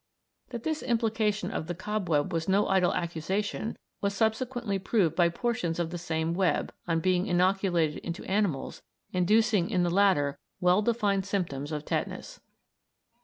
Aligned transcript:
That 0.49 0.63
this 0.63 0.81
implication 0.81 1.51
of 1.51 1.67
the 1.67 1.75
cobweb 1.75 2.33
was 2.33 2.49
no 2.49 2.67
idle 2.67 2.91
accusation 2.91 3.77
was 4.01 4.15
subsequently 4.15 4.79
proved 4.79 5.15
by 5.15 5.29
portions 5.29 5.77
of 5.77 5.91
the 5.91 5.99
same 5.99 6.33
web, 6.33 6.73
on 6.87 7.01
being 7.01 7.27
inoculated 7.27 7.97
into 7.97 8.25
animals, 8.25 8.81
inducing 9.13 9.69
in 9.69 9.83
the 9.83 9.91
latter 9.91 10.39
well 10.59 10.81
defined 10.81 11.27
symptoms 11.27 11.71
of 11.71 11.85
tetanus. 11.85 12.39